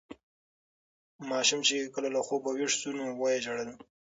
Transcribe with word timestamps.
ماشوم 1.29 1.59
چې 1.67 1.91
کله 1.93 2.07
له 2.15 2.21
خوبه 2.27 2.49
ویښ 2.53 2.73
شو 2.81 2.91
نو 2.97 3.05
ویې 3.19 3.39
ژړل. 3.45 3.69